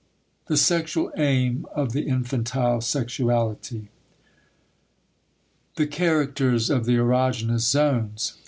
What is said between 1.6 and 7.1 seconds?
OF THE INFANTILE SEXUALITY *The Characters of the